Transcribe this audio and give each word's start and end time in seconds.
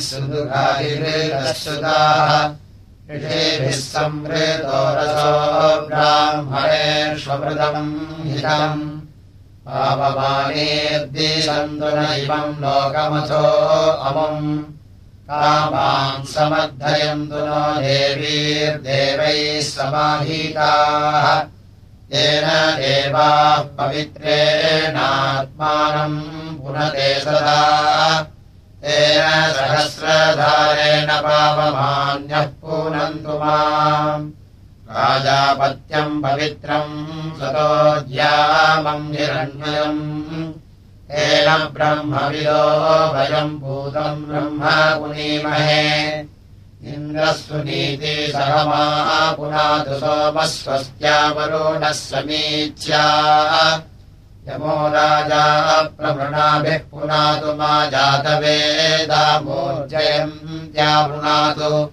सुदुघादिवृतश्रुताः 0.00 2.50
ऋषेभिः 3.16 3.70
संवृतो 3.70 4.74
रसो 4.74 5.86
ब्राह्मणेष्वमृतम् 5.86 8.24
हितम्। 8.24 9.00
पावमानेर्दिशन्तु 9.66 11.84
नैवम् 11.84 12.60
लोकमथो 12.60 13.90
अमुम्। 13.90 14.64
कामान् 15.30 16.26
समर्थयन्तु 16.26 17.34
नो 17.34 17.80
देवीर्देवैः 17.80 19.62
समाहिताः 19.62 21.59
येन 22.14 22.48
देवाः 22.76 23.56
पवित्रेणात्मानम् 23.56 24.22
पुनते 26.58 27.20
सदा। 27.20 28.22
तेन 28.82 29.52
सहस्रधारेण 29.52 31.06
पावमान्यः 31.06 32.46
पूनन्तु 32.46 33.32
माम्। 33.38 34.30
राजापत्यम् 34.90 36.22
पवित्रम् 36.22 37.06
तेन 41.10 41.68
ब्रह्मविदो 41.74 42.62
वयम् 43.14 43.58
भूतम् 43.60 44.24
ब्रह्म 44.24 44.60
पुनीमहे 45.00 46.39
इन्द्रस्वनीति 46.84 48.32
सहमा 48.32 49.32
पुनातु 49.32 49.94
सोमः 49.94 50.44
स्वस्त्यावरोणः 50.44 51.92
समीच्या। 51.92 53.04
यमो 54.48 54.88
राजा 54.88 55.82
प्रवृणाभिः 55.82 56.78
पुनातु 56.90 57.52
मा 57.52 57.86
जातवेदामोर्जयम् 57.86 60.74
त्यावृणातु 60.74 61.90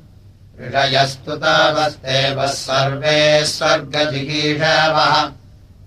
ऋषयस्तु 0.62 1.36
तावस्तेवः 1.36 2.48
सर्वे 2.48 3.46
स्वर्गजिगीषवः। 3.46 5.30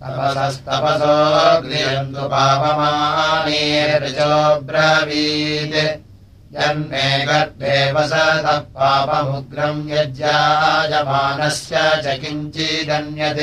तपसस्तपसो 0.00 1.16
गृहन्तु 1.62 2.20
पापमानेर्जो 2.20 4.34
ब्रवीत् 4.68 6.09
जन्मे 6.54 7.08
गर्भे 7.26 7.74
वसतः 7.94 8.46
पापमुग्रम् 8.76 9.82
यज्जायमानस्य 9.90 11.74
च 12.04 12.06
किञ्चिदन्यत् 12.22 13.42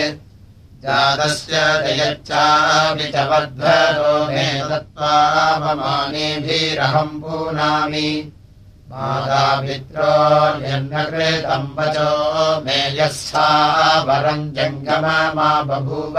जातस्य 0.83 1.55
जयच्चापि 1.83 3.05
च 3.13 3.15
वर्धतो 3.29 4.11
मे 4.31 4.47
तत्त्वापमानेभिरहम् 4.69 7.19
पूनामि 7.21 8.09
मातापित्रोऽन्यकृतम् 8.91 11.73
वचो 11.79 12.11
मे 12.65 12.79
यस्सा 12.99 13.47
वरम् 14.07 14.51
जङ्गमा 14.59 15.49
बभूव 15.69 16.17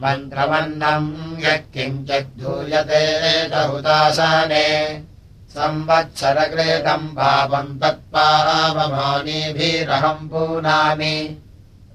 अमन्त्रमन्नम् 0.00 1.42
यः 1.42 1.56
किञ्चिद्धूयते 1.56 3.56
हुतासने 3.56 4.68
पापम् 7.16 7.80
तत्पावमानेभिरहम् 7.80 10.28
पूनामि। 10.28 11.38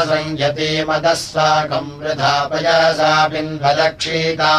संयतीमदः 0.09 1.13
साकम् 1.13 1.97
वृथापयसा 1.99 3.11
बिन्वदक्षीता 3.27 4.53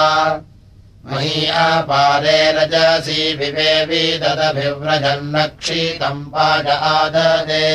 मही 1.09 1.47
अपारे 1.47 2.41
रजसी 2.57 3.23
विवेवी 3.39 4.05
ददभिव्रजन्नक्षीतम् 4.23 6.29
पाज 6.33 6.67
आददे। 6.67 7.69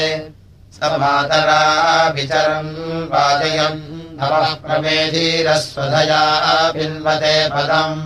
स 0.76 0.78
मातरा 1.02 1.64
विचरन् 2.16 2.74
वाजयन् 3.14 3.82
नवः 4.20 4.54
प्रमेधीरस्वधया 4.64 6.24
बिन्वते 6.76 7.38
पदम् 7.50 7.98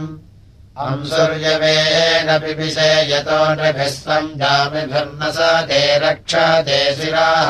अंसुर्यवेन 0.85 2.29
पिबिषे 2.41 2.91
यतो 3.11 3.39
नृभिः 3.57 3.91
सञ्जामिभिर्न 3.93 5.21
स 5.35 5.39
ते 5.69 5.81
रक्षते 6.03 6.79
शिराः 6.95 7.49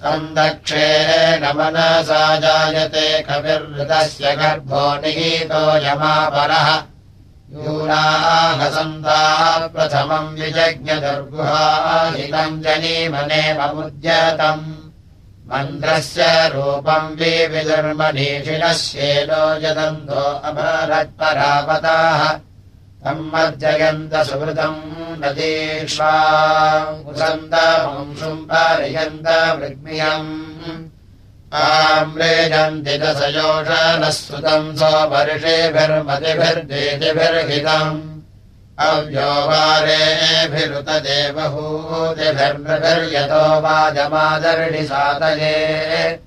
सन्दक्षेण 0.00 1.42
मनसा 1.56 2.22
जायते 2.44 3.06
कविर्हृतस्य 3.28 4.26
गर्भो 4.40 4.84
निहीतो 5.02 5.62
यमापरः। 5.86 6.68
यूनाहसन्ताः 7.64 9.42
प्रथमम् 9.74 10.36
विजज्ञदुर्गुहाहितम् 10.38 11.42
जनीमनेममुद्यतम् 12.64 13.82
मन्त्रस्य 15.50 16.22
रूपम् 16.54 17.16
विविधर्मनीषिणश्येनो 17.20 19.42
यदन्तो 19.64 20.22
अभरत्परापताः 20.48 22.22
तम् 23.04 23.30
मज्जयन्त 23.32 24.14
सुहृतम् 24.28 24.80
नदीष्वा 25.22 26.14
मुसन्तमंशुम् 27.04 28.46
पारयन्त 28.50 29.28
वृग्मियम्। 29.58 30.30
आम्रेजन्ति 31.64 32.94
दशयोषनः 33.02 34.10
सुतम् 34.10 34.74
वाजमादर्णि 43.60 44.84
सातये। 44.84 46.20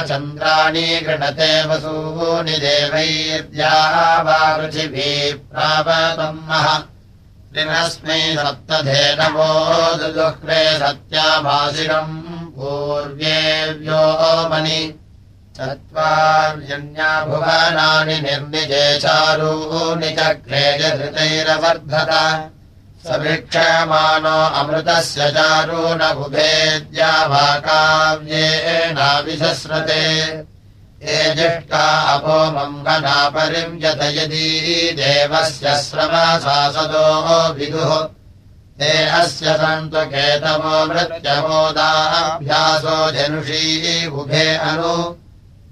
चन्द्राणि 0.10 0.88
गृणते 1.08 1.52
वसूनि 1.70 2.58
देवैर्द्याः 2.68 3.96
वा 4.28 4.40
पृथिवी 4.58 5.12
प्रापतम्मः 5.52 6.68
त्रिनस्मै 7.54 8.22
सप्तधेनवो 8.36 9.48
दुदुह्रे 10.02 10.60
सत्याभासिरम् 10.82 12.14
पूर्व्येव्यो 12.56 14.04
मणि 14.52 14.82
चत्वार्यन्या 15.58 17.10
भुवनानि 17.30 18.18
निर्निजे 18.26 18.86
चारूनि 19.04 20.12
चक्रेजधृतैरवर्धत 20.20 22.12
सवीक्षमानो 23.08 24.38
अमृतस्य 24.62 25.22
चारू 25.36 25.82
न 26.02 26.02
बुभेद्या 26.18 27.12
वा 27.32 27.48
काव्येनाविशस्रते 27.68 28.86
ये 31.02 31.36
जिष्टा 31.36 32.14
अपो 32.14 32.52
मङ्गनापरिञ्जत 32.52 34.00
यदी 34.04 34.92
देवस्य 34.92 35.78
श्रमसासदो 35.78 37.54
विदुः। 37.54 38.08
ते 38.80 39.10
अस्य 39.10 39.54
सन्तु 39.54 39.98
केतवो 39.98 40.86
मृत्यमोदाभ्यासो 40.86 43.12
जनुषी 43.12 44.08
उभे 44.08 44.56
अनु। 44.56 45.16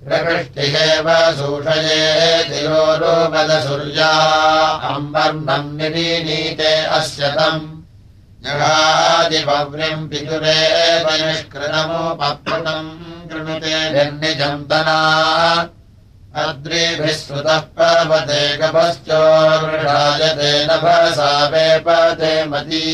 प्रकृष्टिहेव 0.08 1.08
सूषये 1.08 2.44
तिरोरोपदसूर्या 2.44 4.11
अम्बर्णम् 4.96 5.76
निरीनीते 5.76 6.84
अस्य 6.84 7.28
तम् 7.28 7.82
जगादिपव्यम् 8.44 10.08
पितुरेव 10.11 11.06
निष्कृतमुपकृतम् 11.20 12.88
कृणुते 13.28 13.75
निर्निजन्तना 13.92 14.96
अद्रिभिः 16.42 17.12
श्रुतः 17.18 17.58
पर्वते 17.78 18.42
गभश्चोर्षायते 18.56 20.52
नभसा 20.64 21.30
वेपते 21.52 22.32
मती। 22.44 22.88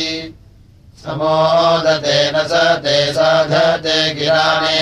समोदतेन 1.03 2.37
स 2.51 2.53
ते 2.85 2.97
साधते 3.13 3.99
गिराणे 4.15 4.79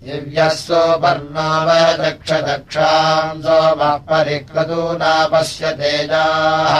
दिव्यः 0.04 0.52
सोपर्णावदक्षदक्षाम् 0.64 3.42
सोमः 3.47 3.95
परिक्रतूनापश्य 4.11 5.64
तेजाः। 5.80 6.75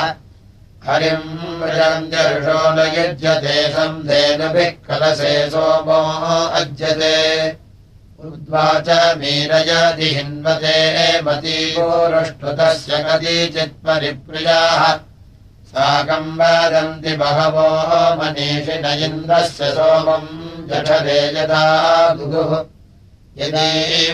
हरिम् 0.89 1.33
व्रजन्त्यर्षो 1.63 2.61
न 2.77 2.79
युज्यते 2.99 3.57
सन्धेनुभिः 3.73 4.73
कलसे 4.89 5.35
सोमो 5.57 6.01
अज्यते 6.61 7.17
उद्वाच 8.29 8.89
मीरयति 9.19 10.09
हिन्वते 10.15 10.73
कतिचित्परिप्रियाः 13.05 14.83
साकम् 15.71 16.35
वदन्ति 16.41 17.13
बहवो 17.23 17.65
मनीषि 18.21 18.77
इन्द्रस्य 19.05 19.71
सोमम् 19.77 20.29
जठरे 20.69 21.21
यदा 21.37 21.65
गुगुः 22.19 22.53
यदि 23.41 23.71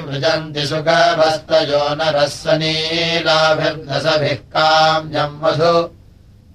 मृजन्ति 0.07 0.63
सुखभस्तयो 0.71 1.83
नरस्वनीलाभिर्दशभिः 2.01 4.41
काम्यम् 4.55 5.39
मधु 5.43 5.75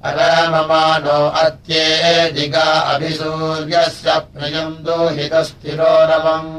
परममानो 0.04 1.20
अत्येदिगा 1.44 2.68
अभिसूर्यस्य 2.96 4.10
प्रियम् 4.34 4.82
दोहितस्थिरो 4.86 5.94
रमम् 6.12 6.52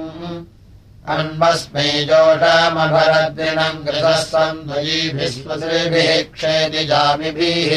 अन्वस्मै 1.11 1.89
जोषमभरद्रिणम् 2.09 3.83
कृतः 3.87 4.17
सन्ध्वयीभिः 4.23 6.11
क्षेति 6.35 6.85
जामिभिः 6.91 7.73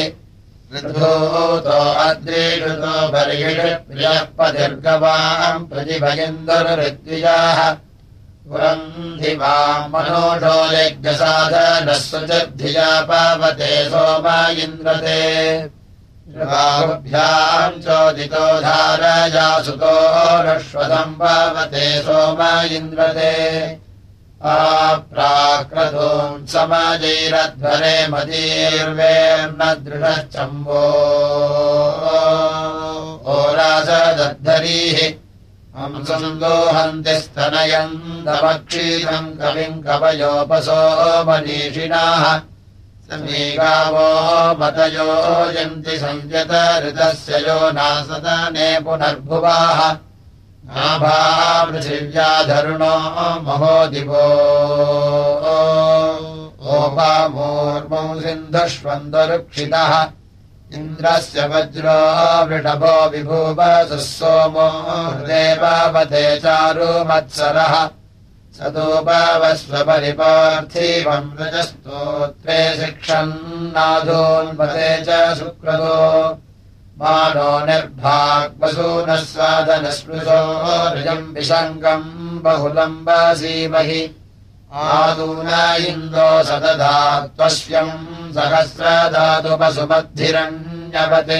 ऋतोतो 0.74 1.78
अद्रीषुतो 2.04 2.92
बर्हिषप्रियः 3.12 4.20
पतिर्गवाम् 4.38 5.66
प्रतिभयन्दुर्हृद्विजाः 5.70 7.60
पुरन्धि 8.48 9.32
वाम् 9.42 9.90
मनोषो 9.92 10.56
यज्ञसाधनः 10.72 11.98
सुचिर्धिया 12.06 12.90
पावते 13.10 13.72
सोमा 13.90 14.38
इन्द्रते 14.64 15.18
भ्याम् 16.36 17.82
चोदितो 17.82 18.60
धारया 18.60 19.62
सुतो 19.62 20.42
रश्वतम् 20.42 21.14
पावते 21.14 22.02
सोम 22.02 22.38
इन्द्रते। 22.76 23.78
आप्राक्रतोम् 24.44 26.46
समजैरध्वरे 26.46 28.08
मदीर्वेर्न 28.08 29.84
दृढश्चम्बो। 29.84 30.82
ओरासदद्धरीः 33.36 35.14
हंसन्दोहन्ति 35.80 37.20
स्तनयम् 37.20 38.26
दमक्षीरम् 38.26 39.38
कविम् 39.38 39.82
कवयोपसो 39.82 41.24
मनीषिणाः 41.24 42.55
समीगावो 43.06 44.08
यन्ति 45.50 45.98
संयत 45.98 46.52
ऋतस्य 46.84 47.38
यो 47.38 47.70
नासदने 47.70 48.80
पुनर्भुवाः 48.80 49.80
नाभा 50.68 51.18
पृथिव्याधरुणो 51.64 52.94
महो 53.40 53.86
दिवो। 53.86 54.24
ओपामोर्मौ 56.76 58.20
सिन्धुष्वन्दरुक्षितः। 58.20 59.92
इन्द्रस्य 60.74 61.46
वज्रो 61.46 61.98
वृषभो 62.46 62.94
विभूवसुः 63.10 63.96
सोमो 63.96 64.68
हृदेवावते 65.10 66.24
सदोपावस्वपरिपार्थिवम् 68.56 71.36
रजस्तोत्रे 71.40 72.60
शिक्षन्नाधोन्वते 72.80 74.90
च 75.06 75.08
सुक्रतो। 75.38 75.98
मानो 77.00 77.50
निर्भाग्वसूनः 77.66 79.20
स्वादनस्पृशो 79.32 80.40
रजम् 80.94 81.32
विशङ्गम् 81.34 82.40
बहुलम् 82.44 83.04
वासीमहि 83.06 84.02
आदून 84.72 85.48
इन्दो 85.88 86.30
सदधा 86.48 86.96
त्वश्यम् 87.36 87.94
सहस्रधातुपसुमद्धिरण्यवत् 88.36 91.34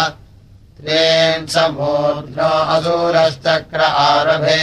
त्रेन् 0.78 1.50
समूर्ध्नो 1.54 2.52
असूरश्चक्र 2.76 3.82
आरभे 4.06 4.62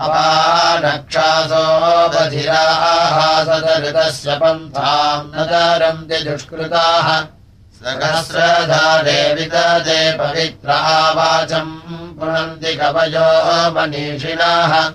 अपानक्षासो 0.00 2.08
बधिराहासदऋतस्य 2.08 4.36
पन्थाम् 4.36 5.26
न 5.26 5.32
दरन्ति 5.32 6.30
दुष्कृताः 6.30 7.39
सहस्रधारे 7.80 9.34
विददे 9.34 10.12
पवित्रा 10.12 11.10
वाचम् 11.10 12.18
पुनन्ति 12.18 12.74
कवयो 12.74 13.70
मनीषिणाः। 13.70 14.92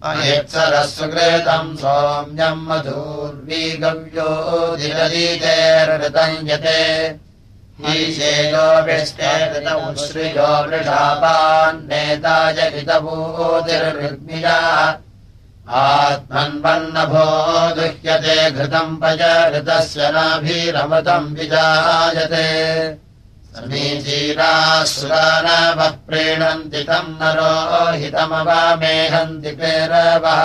अयत्सरः 0.09 0.85
सुकृतम् 0.93 1.77
सौम्यम् 1.81 2.65
मधूर्वीगव्यो 2.69 4.31
दिलदीतेर्हृतम् 4.79 6.47
यते। 6.49 6.81
ईशेयो 7.91 8.65
विष्टेतमुश्रियो 8.85 10.49
वृषापान्नेता 10.67 12.35
जगितभूतिर्हृग्मिया 12.57 14.57
आत्मन्वन्नभो 15.83 17.27
दुह्यते 17.75 18.37
घृतम् 18.51 18.99
पय 19.01 19.23
घृतस्य 19.51 20.01
नाभिरमृतम् 20.15 21.33
विजायते 21.37 22.47
समीचीरासुरानवः 23.55 25.15
प्रीणन्ति 26.09 26.81
तम् 26.89 27.17
नरो 27.21 27.53
हितमवामेहन्ति 28.01 29.51
पेरवः। 29.59 30.41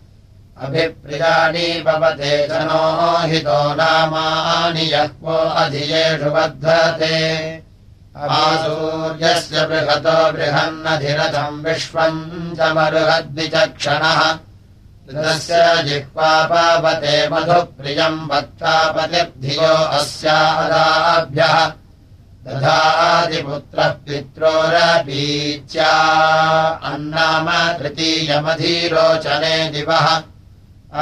अभिप्रियाणि 0.63 1.69
पवते 1.87 2.33
जनो 2.49 2.85
हितो 3.27 3.75
नामानि 3.75 4.85
यः 4.93 5.09
वो 5.23 5.35
अधियेषु 5.35 6.31
बद्धते। 6.31 7.17
आसूर्यस्य 8.19 9.67
बृहतो 9.67 10.33
बृहन्नधिरथम् 10.33 11.65
विश्वम् 11.65 12.57
च 12.57 12.59
मरुहद्विचक्षणः। 12.77 14.21
ऋतस्य 15.11 15.83
जिह्वा 15.83 16.45
पावते 16.45 17.29
मधुप्रियम् 17.29 18.31
वक्तापतिर्धियो 18.31 19.75
अस्यादाभ्यः 19.99 21.57
तथादिपुत्रः 22.47 23.91
पित्रोरपीच्या 24.07 25.93
अन्नाम 26.91 27.49
तृतीयमधीरोचने 27.79 29.57
दिवः 29.71 30.07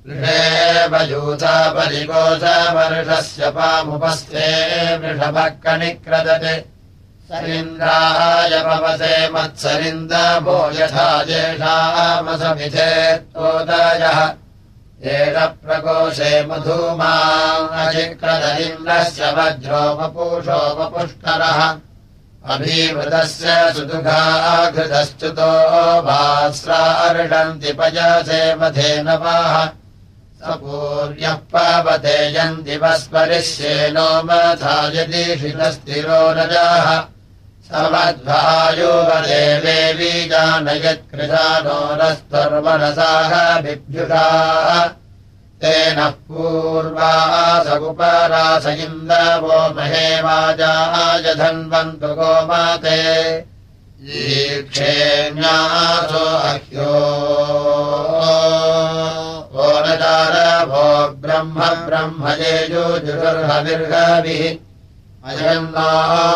ऋषेवयूथा 0.09 1.71
परिकोशवर्षस्य 1.71 3.49
पामुपस्थे 3.49 4.97
वृषभः 4.97 5.47
कनिक्रदते 5.63 6.65
सरिन्द्राय 7.29 8.63
पवसे 8.65 9.29
मत्सरिन्दभो 9.29 10.71
यथा 10.71 11.23
जेषामसमिथे 11.23 13.15
त्वोदयः। 13.15 14.19
येन 15.05 15.37
प्रकोशे 15.63 16.45
मधूमाजिक्रदलिन्द्रस्य 16.45 19.23
वज्रोपपूषोपपुष्करः 19.37 21.59
अभीवृतस्य 22.53 23.47
पयसे 27.73 28.55
मधेनवाः। 28.55 29.55
पूर्यः 29.55 29.82
पावते 31.53 32.17
यन्ति 32.35 32.75
वस्परिष्येनो 32.77 34.09
मथा 34.23 34.75
यदीशितस्तिरो 34.95 36.21
रजाः 36.37 36.87
समध्वायोगदेवे 37.67 39.77
बीजानयत्कृता 39.93 41.59
नो 41.59 41.79
नस्तर्वनसाः 42.01 43.33
बिभ्युषाः। 43.61 44.87
तेन 45.63 45.99
पूर्वासगुपरास 46.27 48.65
इन्दवो 48.67 49.59
महे 49.75 50.21
वाजाय 50.21 51.35
धन्वन्तु 51.35 52.07
गोमाते। 52.07 52.99
ईक्षेण्यासो 54.03 56.25
अह्यो 56.49 56.91
भो 60.71 60.87
ब्रह्म 61.23 61.57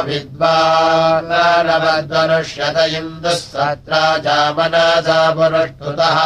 विद्वानवद्वनुष्यत 0.08 2.78
इन्दुः 2.98 3.38
सत्रा 3.38 4.02
चामनसा 4.26 5.20
पुरष्टुतः 5.38 6.18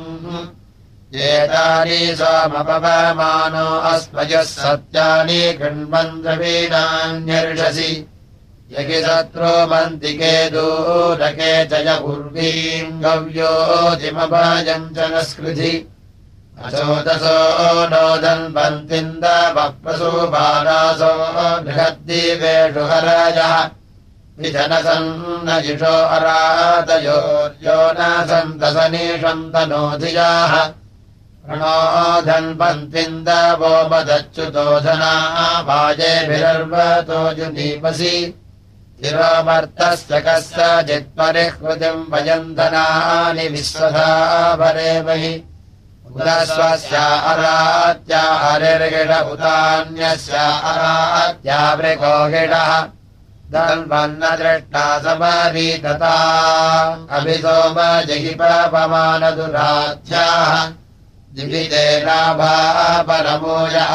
सोमपवमानो 2.19 3.67
अस्मयः 3.79 4.43
सत्यानि 4.43 5.41
गृह्मन्द्रवीणान्यर्षसि 5.61 7.91
यगि 8.79 8.99
शत्रो 9.03 9.53
मन्तिके 9.71 10.35
दूरके 10.51 11.53
च 11.65 11.73
य 11.73 11.75
उर्वीम् 12.05 13.01
गव्योतिमभाजम् 13.05 14.93
च 14.97 14.99
न 15.13 15.15
स्कृधि। 15.29 15.75
अचोदसो 16.65 17.39
नोदन्वन्तिन्दवप्रसो 17.93 20.13
बालासो 20.33 21.13
बृहद्दीपेषु 21.65 22.81
हराजः। 22.81 23.55
विजनसन्न 24.39 25.49
जिषो 25.63 25.97
अरातयोर्यो 26.17 27.79
न 27.99 28.01
सन्तसनीषन्तनोधियाः 28.31 30.53
मदच्युतोधना 33.91 35.15
वाजेभिरर्वतो 35.69 37.21
जुनीपसि 37.39 38.15
चिरोमर्तस्य 39.03 40.21
कस्य 40.27 40.67
चित्परिहृतिम् 40.89 42.11
वयन्धनानि 42.13 43.47
विश्वधा 43.55 44.11
भरे 44.61 44.93
महि 45.07 45.35
उदस्वस्य 46.15 46.97
अरात्या 47.31 48.23
हरिर्गिड 48.43 49.11
उदान्यस्य 49.33 50.37
अरात्या 50.71 51.59
वृकोगिडः 51.81 52.71
दन्वन्न 53.55 54.31
दृष्टा 54.43 54.85
समारीतता 61.33 61.33
अभिसोम 61.33 61.35
जहिपमानदुराध्याः 61.35 61.35
दिवितेनाभापरमोया 61.35 63.89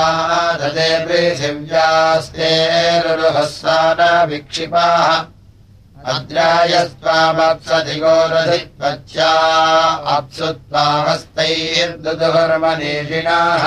पृथिव्यास्तेरुहस्सा 1.08 3.78
न 4.00 4.02
विक्षिपाः 4.30 5.10
त्वामस्तैर्दुर्मनीषिणाः 10.70 13.64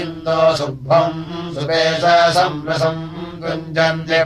इन्दो 0.00 0.38
शुभम् 0.56 1.54
सुपेश 1.54 2.04
संरसम् 2.36 3.02
कुञ्जन्ति 3.42 4.20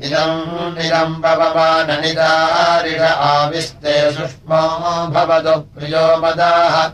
इदम् 0.00 0.78
निरम्बवमाननिदारिष 0.78 3.00
आविस्ते 3.00 4.12
सुष्मो 4.12 4.62
भवतु 5.12 5.60
प्रियो 5.74 6.16
मदाः। 6.16 6.88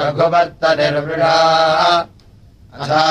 रघुवर्तनिर्मृढा 0.00 1.38
अथा 2.82 3.04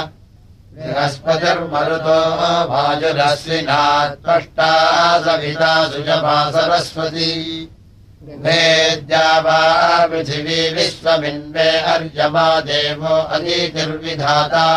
बृहस्पतिर्मरुतो 0.78 2.18
वाजुरश्विना 2.70 3.82
त्वष्टा 4.24 4.72
सविता 5.26 5.72
सुजमा 5.92 6.36
सरस्वती 6.52 7.30
वेद्या 8.28 9.40
वा 9.40 9.60
पृथिवी 10.06 10.74
विश्वमिन्वे 10.74 11.70
अर्यमा 11.80 12.60
देवो 12.60 13.16
अदितिर्विधाता 13.36 14.68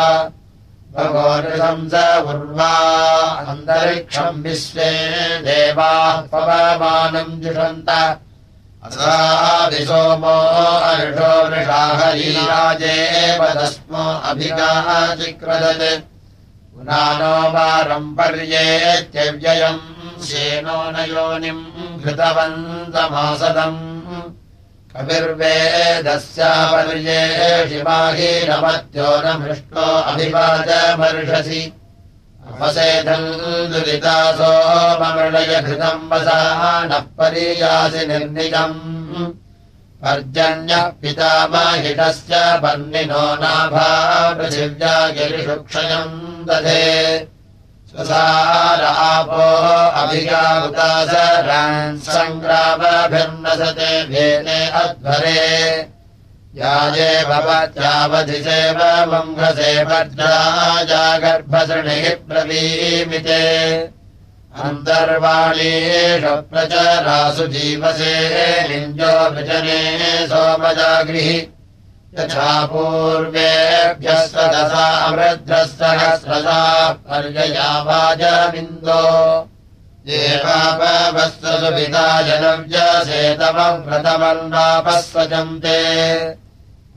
भगोर्हंस 0.95 1.95
उर्वा 2.27 2.73
अन्तरिक्षम् 3.49 4.43
विश्वे 4.43 4.91
देवाः 5.39 6.17
पवमानम् 6.21 7.41
जुषन्त। 7.43 7.91
असादिसोमो 8.87 10.37
अर्षो 10.91 11.33
वृषाहरीराजे 11.49 12.97
पदस्मो 13.41 14.05
अभिगाचिक्रदत्। 14.31 16.07
पुनानो 16.75 17.51
वारम् 17.51 18.17
शेनो 20.29 20.79
न 20.95 20.97
योनिम् 21.11 21.65
घृतवन्तमासदम्। 22.03 23.81
कविर्वेदस्यापर्ये 24.93 26.01
शिवाहीनमत्यो 27.69 29.11
न 29.25 29.27
मृष्टो 29.41 29.87
ममृळय 35.01 35.53
घृतम् 35.67 36.09
वसा 36.11 36.41
नः 36.91 37.05
परीयासि 37.19 38.03
निर्निजम् 38.07 38.79
पर्जन्यः 40.03 40.85
पितामहिषस्य 41.01 42.35
पर्णिनो 42.63 43.25
नाभा 43.43 43.89
पृथिव्या 44.39 44.95
गिरिषु 45.17 45.57
क्षयम् 45.69 46.15
दधे 46.49 46.85
स्वसारापो 47.91 49.47
अभिगावुतासरान् 50.01 51.99
सङ्ग्रामभिर्नसते 51.99 54.05
भेदे 54.05 54.61
अध्वरे। 54.81 55.41
याजे 56.57 57.25
भवत्यावधिसेव 57.25 58.79
मङ्घसे 59.13 59.85
भद्राजागर्भसृणिः 59.85 62.15
प्रवीमिते। 62.29 63.43
अन्तर्वाणीषु 64.65 66.35
प्रचरासु 66.51 67.47
जीवसे 67.47 68.15
निञ्जो 68.69 69.31
विजने 69.31 70.27
सोमजागृहि 70.27 71.39
यथा 72.19 72.53
पूर्वेभ्यः 72.67 74.21
सदसा 74.27 74.87
अमृद्रः 75.07 75.63
पर्यया 77.07 77.71
वाजमिन्दो 77.87 79.03
देवापवस्वसुविधा 80.07 82.07
जनव्यसेतवम् 82.27 83.85
व्रतमन्वापः 83.87 84.99
स्वजन्ते 85.01 85.81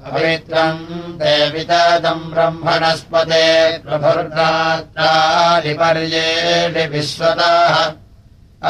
पवित्रम् 0.03 0.83
ते 1.19 1.33
वितदम् 1.49 2.29
ब्रह्मणस्पते 2.31 3.45
प्रभुर्गात्रादिपर्येणि 3.85 6.83
विश्वताः। 6.93 7.75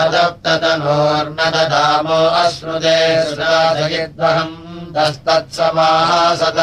अदप्ततनोर्न 0.02 1.40
ददामो 1.56 2.20
अश्नुते 2.44 3.00
सुराधयिद्वहम् 3.24 4.63
तस्तत्समासत 4.96 6.60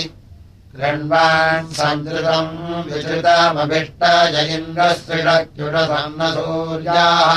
कृण्वान् 0.76 1.72
सन्दृतम् 1.78 2.52
विश्रुतमभिष्टज 2.90 4.34
इन्द्रस्त्रिणक्युषसन्नसूर्याः 4.56 7.32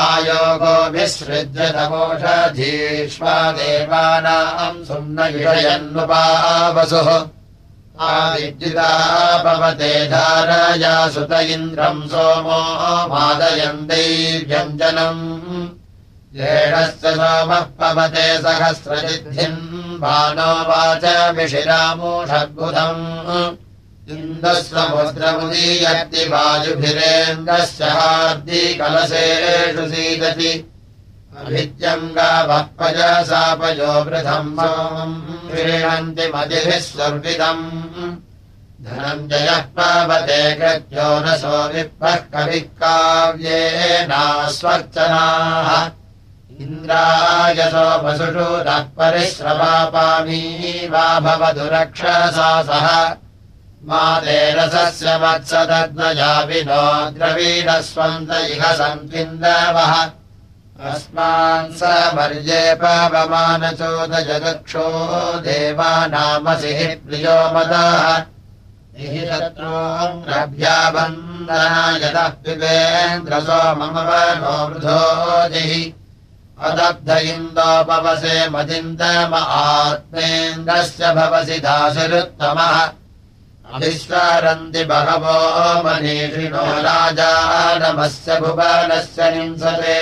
आयोगो 0.00 0.74
विसृज्यतमोषधीष्वा 0.96 3.36
देवानाम् 3.60 4.84
सुम्न 4.90 5.18
विषयन्नुपावसुः 5.36 7.10
आविद्युता 7.94 8.90
भवते 9.44 9.90
धारया 10.10 10.94
सुत 11.14 11.32
इन्द्रम् 11.32 12.00
सोमो 12.10 12.58
मादयन् 13.10 13.86
दैव्यञ्जनम् 13.88 15.20
येणस्य 16.38 17.12
सोमः 17.14 17.60
पवते 17.78 18.26
सहस्रसिद्धिम् 18.42 20.00
भानो 20.02 20.50
वाच 20.68 21.04
विशिरामोषद्बुधम् 21.36 23.04
इन्दस्वमुद्रमुदीयति 24.14 26.22
वायुभिरेन्द्रस्य 26.32 27.84
हार्दिकलशेषु 27.98 29.84
सीदति 29.94 30.50
अभित्यङ्गावः 31.40 32.66
सापयो 33.30 33.92
वृथम् 34.04 34.58
क्रीणन्ति 35.50 36.26
मदिभिः 36.34 36.80
स्वर्विदम् 36.86 37.64
धनञ्जयः 38.84 39.62
पावते 39.76 40.40
कृत्यो 40.60 41.08
न 41.24 41.26
सो 41.42 41.56
विप्पः 41.74 42.16
कविः 42.32 42.66
काव्येनास्वर्चनाः 42.80 44.08
इन्द्राय 46.62 47.58
सोमसुषु 47.74 48.48
नः 48.66 48.82
परिश्रवापामी 48.98 50.42
वा 50.92 51.06
भवतु 51.26 51.66
रक्षसा 51.74 52.50
सह। 52.70 52.86
माते 53.88 54.38
रसस्य 54.56 55.08
मत्सदग्नजापिनो 55.22 56.84
द्रवीणस्वन्त 57.16 58.30
इह 58.50 58.62
सन्त्विन्दवः 58.80 59.94
अस्मान् 60.74 61.70
स 61.78 61.80
मर्ये 62.14 62.62
पावमानचोदजगक्षो 62.82 64.86
देवानामसि 65.40 66.72
प्रियो 67.06 67.36
मदः। 67.54 68.06
यतः 72.02 72.28
पिबेन्द्रसो 72.42 73.60
मम 73.78 73.96
नो 74.40 74.54
वृधो 74.68 75.02
जिहि। 75.52 75.82
अदब्ध 76.66 77.08
इन्दोपवसे 77.30 78.36
मदिन्दम 78.50 79.32
आत्मेन्द्रस्य 79.34 81.04
भवसि 81.14 81.58
दासरुत्तमः 81.66 82.76
अभिस्वारन्ति 83.74 84.82
बहवो 84.90 85.38
मनीषिणो 85.84 86.64
राजानमस्य 86.88 88.30
भुवनस्य 88.40 89.20
निंसते 89.30 90.00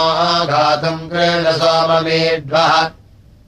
घातुम् 0.51 1.07
कृणसोममीड्वः 1.09 2.73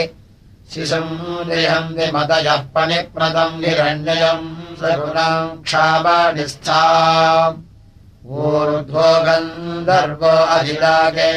शिशम् 0.75 1.49
देहम् 1.51 1.95
विमदयः 1.95 2.63
पणिप्रदम् 2.75 3.63
हिरण्ययम् 3.65 4.49
सगुणाम् 4.81 5.63
क्षामानिस्था 5.63 6.81
ऊर्ध्वो 8.29 9.09
गन्धर्वो 9.27 10.33
अधिलागे 10.55 11.29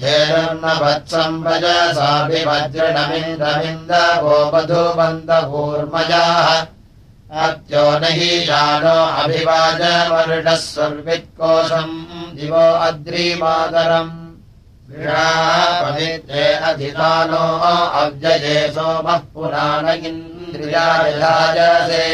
धेनुर्न 0.00 0.64
वत्सम् 0.82 1.44
वजसाभिवज्रणमिन्द्रमिन्दवो 1.46 4.36
मधुमन्दकूर्मजाः 4.54 6.48
अत्यो 7.44 7.86
न 8.00 8.02
हि 8.16 8.30
जानो 8.48 8.98
अभिवाजवर्णः 9.22 10.58
स्वर्वित्कोशम् 10.66 11.96
दिवो 12.36 12.66
अद्रिमादरम् 12.88 14.23
पवित्रे 14.96 16.46
अधितानो 16.68 17.44
अव्यये 18.00 18.56
सोमः 18.72 19.20
पुराण 19.34 19.86
इन्द्रियाजसे 20.06 22.08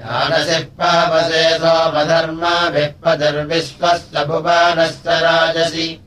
यानसिः 0.00 0.58
पावसे 0.58 1.54
सोमधर्माभिःपदर्विश्वस्य 1.54 4.24
भुवानश्च 4.24 5.06
राजसि। 5.06 6.00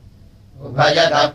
उभयतः 0.60 1.26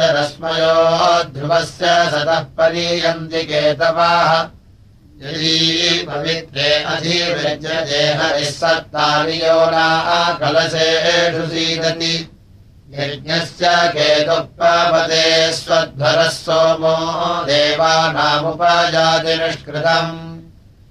रश्मयो 0.00 1.24
ध्रुवस्य 1.24 1.86
सतः 1.86 2.40
परीयन्ति 2.40 3.42
केतवाः। 3.42 4.48
यदी 5.22 6.06
पवित्रे 6.06 6.74
अधिविद्यते 6.74 8.06
हरिः 8.06 8.50
सत्तानि 8.50 9.40
कलशेषु 10.40 11.46
सीदति 11.46 12.30
यज्ञस्य 12.98 13.68
केतुः 13.94 14.42
स्वध्वरः 15.50 16.28
सोमो 16.28 16.96
देवानामुपजातिनिष्कृतम्। 17.44 20.34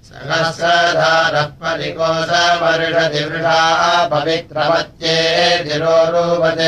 सहस्रधारः 0.04 1.46
परिकोशवर्षदिवृषाः 1.60 3.82
पवित्रवत्ये 4.08 5.18
धिरोरूपत् 5.64 6.62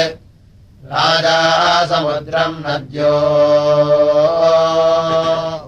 राजा 0.92 1.38
समुद्रम् 1.86 2.62
नद्यो। 2.66 3.14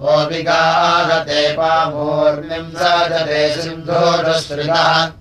गोपिकागते 0.01 1.41
पामूर्मिम् 1.53 2.71
साजते 2.71 3.41
सिन्धोरुश्रितः 3.61 5.18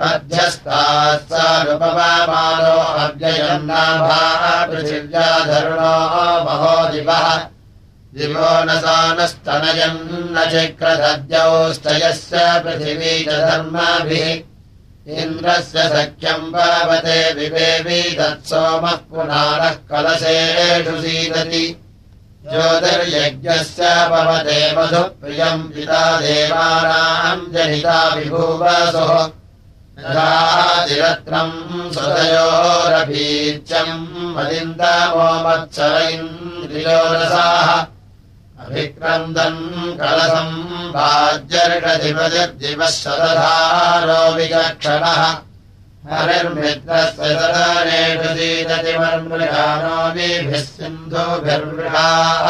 अध्यस्तात् 0.00 1.24
सानुपमानो 1.24 2.76
अव्ययम् 2.82 3.66
नाभा 3.66 4.66
पृथिव्याधरुणो 4.66 5.96
महो 6.44 6.88
दिवः। 6.88 7.34
दिवो 8.14 8.64
न 8.64 8.78
सानस्तनयम् 8.78 9.98
न 10.12 10.44
चक्रदद्यौस्तयस्य 10.52 12.36
पृथिवी 12.64 13.24
च 13.24 13.28
धर्माभिः। 13.28 14.50
इन्द्रस्य 15.12 15.82
सख्यम् 15.88 16.52
पावते 16.52 17.48
तत्सोमः 18.14 18.90
पुनारः 18.90 19.70
कलशेषु 19.70 21.02
सीदति। 21.02 21.80
ज्योतिर्यज्ञस्य 22.50 23.82
पवते 23.82 24.76
मधुप्रियम् 24.76 25.62
पिता 25.62 26.20
देवानाम् 26.20 27.52
जनिता 27.54 28.14
विभूवसुः 28.14 29.39
मदिन्दमो 34.36 35.28
मत्सर 35.44 35.94
इन्द्रियोरसाः। 36.10 37.68
अभिक्रन्दन् 38.64 39.60
कलसम् 40.00 40.56
शतधारो 43.02 44.22
विचक्षणः। 44.34 45.22
हरिर्मित्रस्य 46.12 47.16
सदनेषु 47.16 48.34
सीदतिमर्मृगानो 48.34 50.12
विभिः 50.12 50.60
सिन्धुभिर्मृगाः 50.60 52.46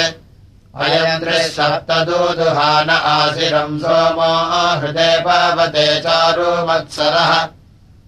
अयम् 0.82 1.20
त्रिसप्तदूदुहान 1.20 2.90
आशिरम् 2.90 3.80
सोमो 3.80 4.32
हृदे 4.80 5.10
पावते 5.26 5.86
चारु 6.00 6.50
मत्सरः। 6.68 7.30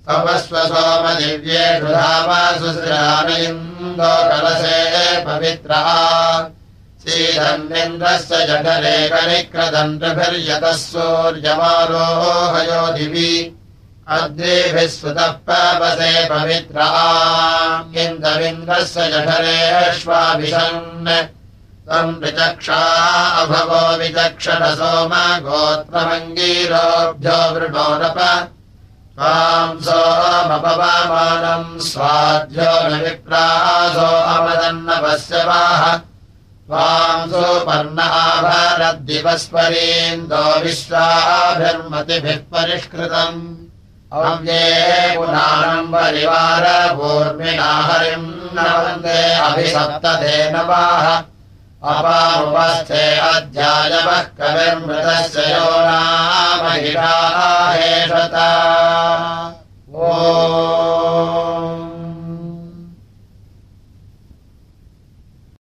तवस्व 0.09 0.55
सोमदिव्येषु 0.71 1.89
धामासु 1.95 2.69
श्रानयिन्दो 2.79 4.13
कलशे 4.29 4.79
पवित्रः 5.25 5.89
सीदन्निन्द्रस्य 7.09 8.37
जठरे 8.37 9.09
कनिक्रदण्डभिर्यतः 9.09 10.73
सूर्यमारोहयो 10.73 12.93
दिवि 12.93 13.57
अद्रेभिः 14.09 14.89
सुतः 14.89 15.27
पावसे 15.27 16.29
पवित्रः। 16.29 18.03
इन्दविन्द्रस्य 18.03 19.09
जठरेष्वाभिषन्। 19.09 21.29
त्वम् 21.89 22.25
विचक्षा 22.25 22.81
अभवो 23.41 23.97
विचक्षण 23.97 24.59
सोम 24.63 25.11
गोत्रमङ्गीरोभ्यो 25.49 27.55
वृणोरप। 27.55 28.49
त्वाम् 29.19 29.81
सोमपवामानम् 29.81 31.81
स्वाध्यो 31.81 32.89
न 32.89 33.01
विप्रासो 33.01 34.17
अवदन्नपश्यवाः 34.17 35.87
त्वाम् 35.87 36.08
सोपर्ण 36.69 37.99
आभरद्दिवस्परीन्दो 37.99 39.21
विश्वाभिर्मतिभिः 40.65 42.41
परिष्कृतम् 42.53 43.39
अव्ये 44.13 44.65
पुनानम् 45.17 45.93
परिवारभूर्मिणा 45.95 47.71
हरिम् 47.89 48.27
न 48.57 48.67
वन्दे 48.85 49.21
अभिसप्तधेनवाः 49.49 51.07
अपामुपस्थे 51.93 53.05
अध्यायवः 53.31 54.21
कविर्मृतस्य 54.41 55.47
यो 55.53 55.71
नामहिषा 55.89 57.15
हेषता 57.79 58.49